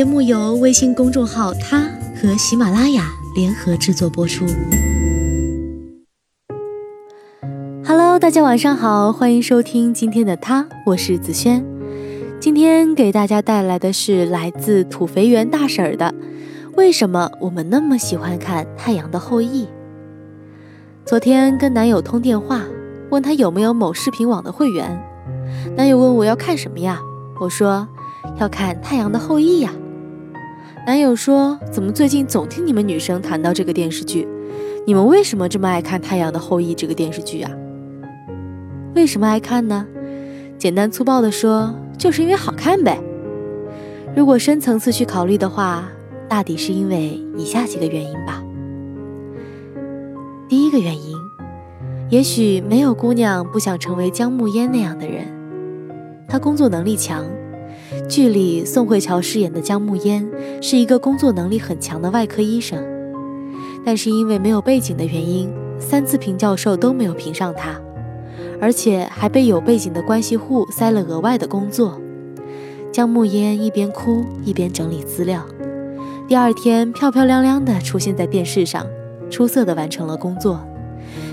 [0.00, 4.46] 节目由微信公众号“他”和喜马拉雅联合制作播出。
[7.84, 11.62] Hello，大家晚上好，欢迎收听今天的他，我是子轩。
[12.40, 16.06] 今天给大家带来的是来自土肥圆大婶儿的
[16.78, 19.64] 《为什么我们那么喜欢看《太阳的后裔》》。
[21.04, 22.62] 昨天跟男友通电话，
[23.10, 24.98] 问他有没有某视频网的会员，
[25.76, 26.98] 男友问我要看什么呀？
[27.38, 27.86] 我说。
[28.38, 29.72] 要看《太阳的后裔》呀，
[30.86, 34.26] 男友说：“怎么最近总听你们女生谈到这个电视剧？
[34.86, 37.50] 你们为什么这么爱看《太阳的后裔》这个电视剧啊？
[38.94, 39.86] 为什么爱看呢？
[40.58, 42.98] 简单粗暴的说，就是因为好看呗。
[44.16, 45.88] 如果深层次去考虑的话，
[46.28, 48.42] 大抵是因为以下几个原因吧。
[50.48, 51.14] 第一个原因，
[52.08, 55.26] 也许没有姑娘不想成为姜暮烟那样的人，
[56.26, 57.24] 她工作能力强。”
[58.10, 60.28] 剧里宋慧乔饰演的姜暮烟
[60.60, 62.84] 是一个工作能力很强的外科医生，
[63.84, 67.80] 但是因为没有背景的原因，三次评教授都没有评上她，
[68.60, 72.00] 而且还被有背景的关系户塞了额外的工作。
[72.90, 75.46] 姜暮烟一边哭一边整理资料，
[76.26, 78.84] 第二天漂漂亮亮的出现在电视上，
[79.30, 80.58] 出色的完成了工作，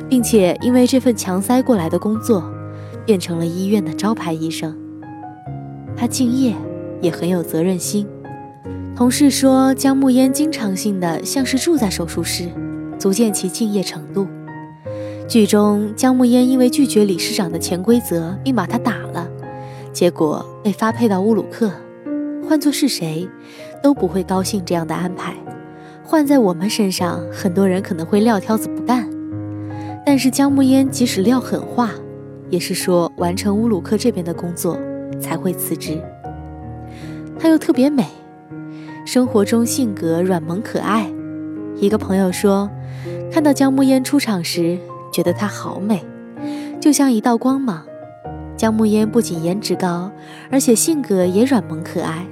[0.08, 2.44] 并且因为这份强塞过来的工作，
[3.03, 4.78] 变成了医院的招牌医生。
[6.00, 6.53] 他敬业，
[7.02, 8.08] 也很有责任心。
[8.95, 12.50] 同事说，姜暮烟经常性的像是住在手术室，
[12.98, 14.28] 足见其敬业程度。
[15.28, 19.28] 剧中，姜暮烟因为拒绝理事长的潜规则，并把他打了，
[19.94, 21.72] 结果被发配到乌鲁克。
[22.48, 23.30] 换做是谁，
[23.84, 25.36] 都不会高兴这样的安排。
[26.04, 29.08] 换在我们身上，很多人可能会撂挑子不干。
[30.06, 31.92] 但是姜暮烟即使撂狠话，
[32.50, 34.78] 也是说完成乌鲁克这边的工作。
[35.20, 36.02] 才会辞职。
[37.40, 38.06] 她又特别美，
[39.06, 41.10] 生活中性格软萌可爱。
[41.80, 42.70] 一个朋友说，
[43.32, 44.78] 看到姜暮烟出场时，
[45.11, 46.04] 觉得她好美，
[46.82, 47.84] 就像一道光芒。
[48.56, 50.11] 姜暮烟不仅颜值高，
[50.50, 52.26] 而且性格也软萌可爱。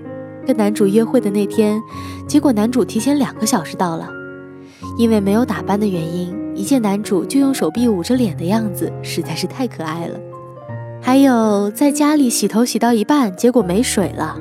[0.47, 1.79] 跟男主约会的那天，
[2.27, 4.09] 结果男主提前两个小时到了，
[4.97, 10.19] 因为没有打扮的原因，一见男主就用手臂捂着脸的样子，实在是太可爱了。
[11.01, 14.39] 还有在家里洗头洗到一半，结果没水了，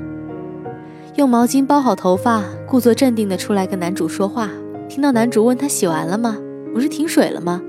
[1.17, 4.51] 用毛巾包好头发，故作镇定的出来跟男主说话。
[4.89, 6.37] 听到男主问他洗完了吗？
[6.75, 7.63] 不是停水了吗？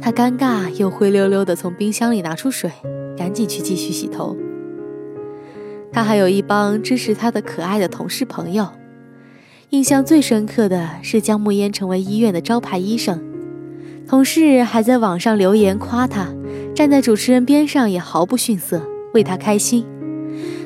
[0.00, 2.72] 他尴尬又灰溜溜的从冰箱里拿出水，
[3.16, 4.36] 赶紧去继续洗头。
[5.92, 8.66] 他还有一帮支持他的可爱的同事朋友，
[9.70, 13.22] 印象最深刻的是姜暮烟成为医院的招牌医生，
[14.08, 16.26] 同事还在网上留言夸他。
[16.74, 18.82] 站在主持人边上也毫不逊色，
[19.14, 19.86] 为他开心。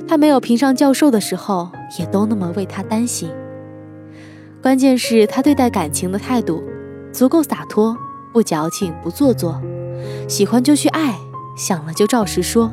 [0.08, 3.30] 他没有评上教授的时候，也都那么为他担心。
[4.62, 6.62] 关键是，他对待感情的态度
[7.12, 7.96] 足够洒脱，
[8.32, 9.60] 不矫情，不做作。
[10.28, 11.18] 喜欢就去爱，
[11.56, 12.72] 想了就照实说。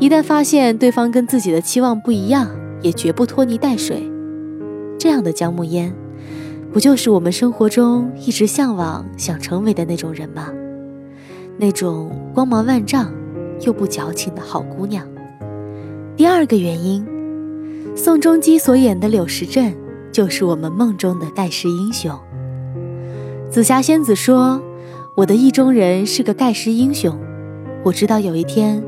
[0.00, 2.50] 一旦发现对方跟自己的期望不一样，
[2.82, 4.10] 也绝不拖泥带水。
[4.98, 5.94] 这样的姜暮烟，
[6.72, 10.52] 不就是我们生活中一直向往、想成为的那种人吗？
[11.56, 13.12] 那种光芒万丈
[13.60, 15.06] 又不矫情的好姑娘。
[16.16, 17.06] 第二个原因，
[17.96, 19.72] 宋仲基所演的柳时镇
[20.10, 22.12] 就是我们梦中的盖世英雄。
[23.50, 24.60] 紫霞仙子说
[25.14, 27.16] ：“我的意中人是个盖世英雄，
[27.84, 28.82] 我知道有一天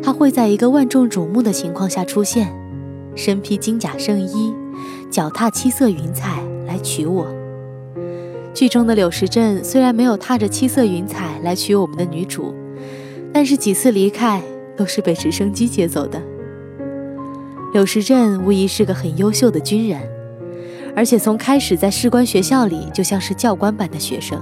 [0.00, 2.54] 他会在一个万众瞩目的情况下出现，
[3.16, 4.54] 身披金甲圣衣，
[5.10, 7.26] 脚踏七色云彩来娶我。”
[8.54, 12.54] 剧中的柳时镇虽然没有踏着七色云彩来娶我们的女主，
[13.32, 14.40] 但是几次离开
[14.76, 16.22] 都是被直升机接走的。
[17.72, 19.98] 柳时镇无疑是个很优秀的军人，
[20.94, 24.38] 而且从开始在士官学校里就像是教官般的学生，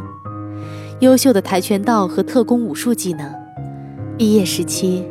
[0.99, 3.33] 优秀的跆拳道和特工武术技能。
[4.19, 5.07] 毕业时期，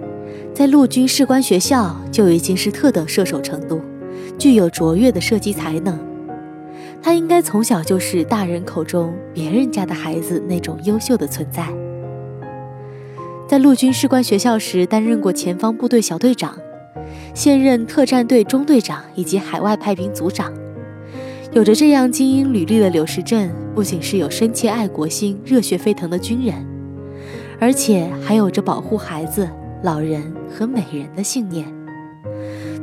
[0.53, 3.79] 在陆军士官学校就已经是特等射手程度，
[4.37, 5.97] 具有卓越的射击才能。
[7.01, 11.65] 他应该从小就是大人口中别人家的孩子那种优秀的存在。
[13.47, 16.59] 在陆军士官学校时，担任过前方部队小队长，
[17.33, 20.53] 现任特战队中队长以及海外派兵组长。
[21.51, 26.53] 有着这样精英履历的柳时镇，不仅是有深切爱国心、热血沸腾的军人，
[27.59, 29.49] 而且还有着保护孩子、
[29.81, 31.65] 老人和美人的信念。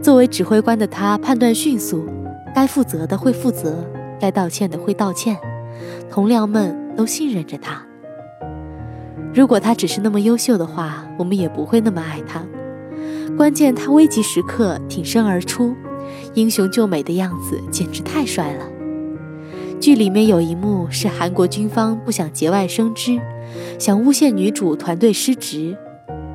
[0.02, 2.06] 作为指挥官的他，判断迅速，
[2.54, 3.84] 该负责的会负责。
[4.18, 5.36] 该道歉的会道歉，
[6.10, 7.84] 同僚们都信任着他。
[9.34, 12.42] 如果他只是那么优秀的话，我们也不会那么爱他。
[13.34, 15.74] 关键他危急时刻挺身而出，
[16.34, 18.66] 英雄救美的样子简直太帅了。
[19.78, 23.20] 剧里面有一幕是韩国军方不想节外生枝，
[23.78, 25.76] 想诬陷女主团队失职，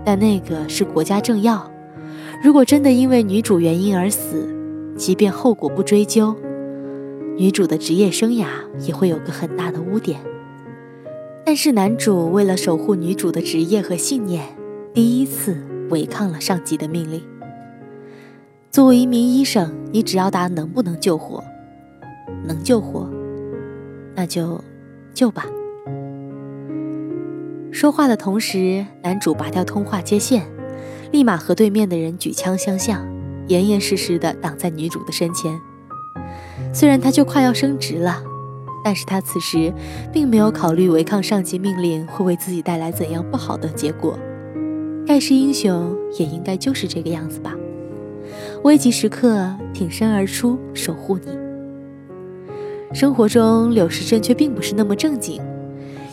[0.05, 1.71] 但那个是国家政要，
[2.43, 4.47] 如果真的因为女主原因而死，
[4.95, 6.35] 即便后果不追究，
[7.35, 8.45] 女主的职业生涯
[8.85, 10.19] 也会有个很大的污点。
[11.43, 14.45] 但是男主为了守护女主的职业和信念，
[14.93, 15.57] 第一次
[15.91, 17.21] 违抗了上级的命令。
[18.71, 21.43] 作为一名医生，你只要答能不能救活，
[22.43, 23.07] 能救活。
[24.15, 24.61] 那就
[25.13, 25.45] 救吧。
[27.71, 30.45] 说话的同时，男主拔掉通话接线，
[31.11, 33.07] 立马和对面的人举枪相向，
[33.47, 35.59] 严严实实的挡在女主的身前。
[36.73, 38.21] 虽然他就快要升职了，
[38.83, 39.73] 但是他此时
[40.11, 44.17] 并没有考虑违抗上级命令会为自己带来怎样不好的结果。
[45.11, 47.53] 盖世英雄也应该就是这个样子吧，
[48.63, 51.37] 危急时刻挺身而出，守护你。
[52.93, 55.41] 生活中，柳时镇却并不是那么正经。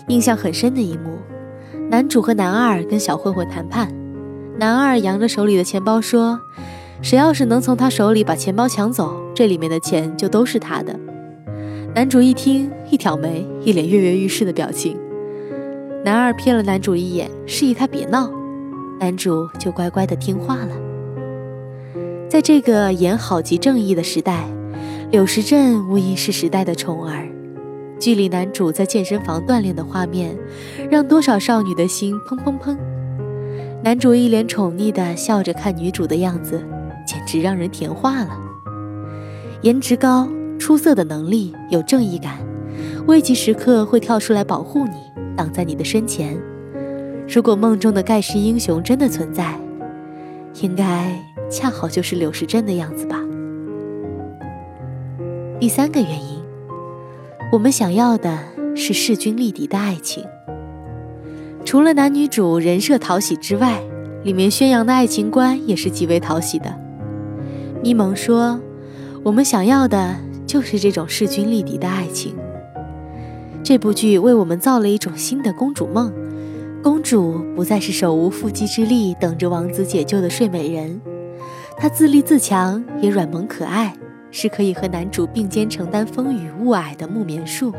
[0.08, 1.16] 印象很深的一幕，
[1.88, 3.88] 男主和男二跟小混混谈判，
[4.58, 6.40] 男二扬着手里的钱包说
[7.00, 10.98] ：“谁要是能从他手里把钱包抢走，这里面的钱就都是他的。”
[11.94, 14.96] 男主一听，一挑眉，一脸跃跃欲试的表情。
[16.04, 18.28] 男二瞥了男主一眼，示意他别闹，
[18.98, 20.76] 男主就乖乖的听话了。
[22.28, 24.44] 在这个演好即正义的时代。
[25.10, 27.26] 柳时镇无疑是时代的宠儿，
[27.98, 30.36] 剧里男主在健身房锻炼的画面，
[30.90, 32.76] 让多少少女的心砰砰砰。
[33.82, 36.62] 男主一脸宠溺的笑着看女主的样子，
[37.06, 38.38] 简直让人甜化了。
[39.62, 40.28] 颜值高、
[40.58, 42.34] 出色的能力、有正义感，
[43.06, 44.92] 危急时刻会跳出来保护你，
[45.34, 46.38] 挡在你的身前。
[47.28, 49.54] 如果梦中的盖世英雄真的存在，
[50.62, 51.14] 应该
[51.50, 53.20] 恰好就是柳时镇的样子吧。
[55.60, 56.42] 第三个原因，
[57.52, 58.38] 我们想要的
[58.74, 60.24] 是势均力敌的爱情。
[61.66, 63.82] 除了男女主人设讨喜之外，
[64.24, 66.74] 里面宣扬的爱情观也是极为讨喜的。
[67.82, 68.58] 咪蒙说
[69.22, 70.16] ：“我们想要的
[70.46, 72.34] 就是这种势均力敌的爱情。”
[73.62, 76.10] 这部剧为我们造了一种新的公主梦：
[76.82, 81.00] 公主不再是手无缚鸡之力等着王子解救的睡美人，
[81.76, 83.94] 她自立自强，也软萌可爱。
[84.30, 87.72] 是可以和男主并肩承担风雨雾霭的木棉树，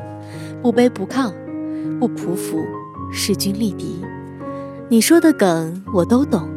[0.64, 1.32] 不卑不亢，
[2.00, 2.66] 不匍匐，
[3.12, 4.02] 势均力敌。
[4.90, 6.50] 你说的梗我都懂。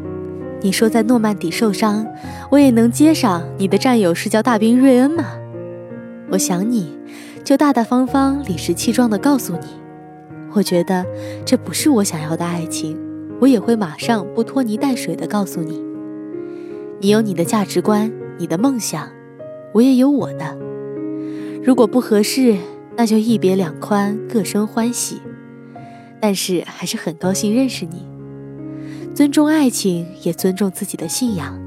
[0.62, 2.06] 你说在诺曼底受伤，
[2.50, 3.42] 我也能接上。
[3.58, 5.26] 你的战友是叫大兵瑞恩吗？
[6.30, 6.96] 我想你，
[7.44, 9.66] 就大大方方、理直气壮地告诉你，
[10.54, 11.04] 我觉得
[11.44, 12.98] 这不是我想要的爱情。
[13.40, 15.82] 我也会马上不拖泥带水的告诉你，
[17.00, 19.08] 你有你的价值观，你的梦想。
[19.72, 20.56] 我也有我的，
[21.64, 22.56] 如果不合适，
[22.96, 25.20] 那就一别两宽，各生欢喜。
[26.20, 28.06] 但是还是很高兴认识你，
[29.12, 31.58] 尊重爱情，也尊重自己的信仰。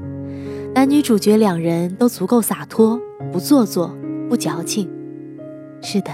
[0.74, 2.98] 男女主角两人都足够洒脱，
[3.30, 3.94] 不做作，
[4.30, 4.88] 不矫情。
[5.82, 6.10] 是的，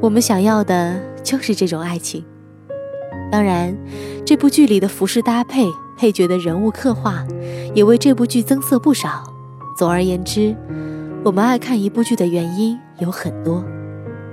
[0.00, 2.24] 我们想要的就是这种爱情。
[3.32, 3.76] 当然，
[4.24, 5.66] 这部剧里的服饰搭配、
[5.96, 7.26] 配角的人物刻画，
[7.74, 9.24] 也为这部剧增色不少。
[9.76, 10.54] 总而言之。
[11.24, 13.64] 我们爱看一部剧的原因有很多，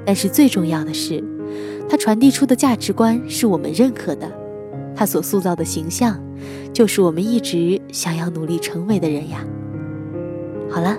[0.05, 1.23] 但是最重要的是，
[1.89, 4.29] 它传递出的价值观是我们认可的，
[4.93, 6.21] 它所塑造的形象，
[6.73, 9.37] 就是我们一直想要努力成为的人呀。
[10.69, 10.97] 好了，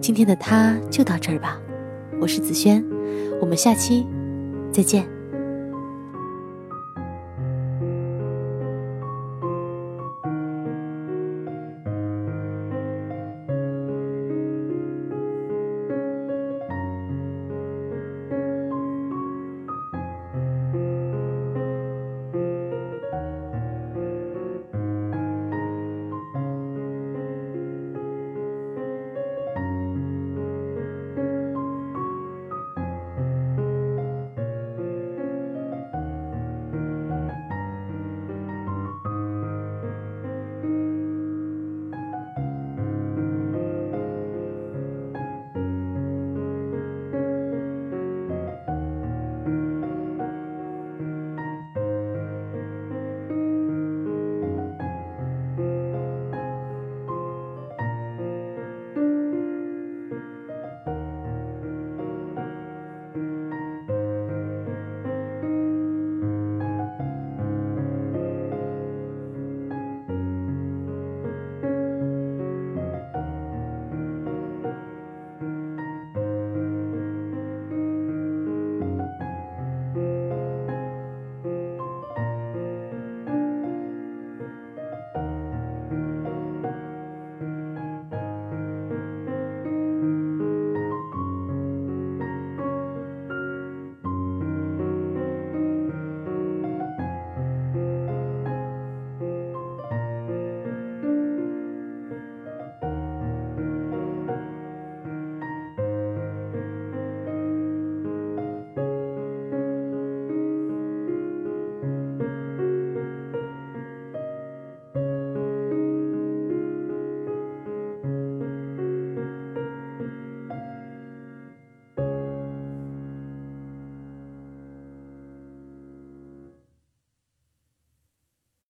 [0.00, 1.58] 今天的他就到这儿吧，
[2.20, 2.84] 我是子轩，
[3.40, 4.06] 我们下期
[4.72, 5.17] 再见。